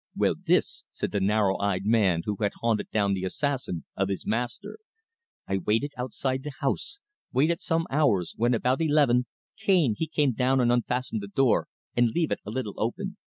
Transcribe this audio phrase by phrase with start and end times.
[0.15, 4.25] "Well, this," said the narrow eyed man who had hunted down the assassin of his
[4.25, 4.79] master.
[5.47, 6.97] "I waited outside the house
[7.31, 9.27] waited some hours when about eleven
[9.59, 13.17] Cane he came down and unfastened the door and leave it a little open.